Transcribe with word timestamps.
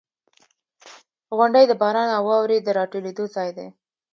•غونډۍ 1.37 1.65
د 1.67 1.73
باران 1.81 2.09
او 2.17 2.23
واورې 2.29 2.57
د 2.61 2.67
راټولېدو 2.79 3.23
ځای 3.35 3.49
دی. 3.57 3.67